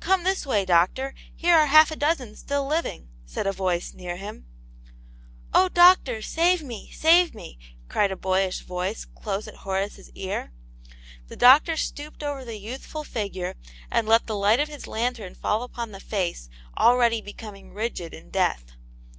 [0.00, 4.18] "Come this way, doctor, here are half a dozen still living," said a voice near
[4.18, 4.44] him."
[5.54, 7.58] Oh, doctor, save me, save me!
[7.88, 10.52] cried a boyish voice close at Horace's ear.
[11.28, 13.54] The doctor stooped over the youthful figure,
[13.90, 18.28] and let the light of his lantern fall upon the face already becoming rigid in
[18.28, 18.72] death.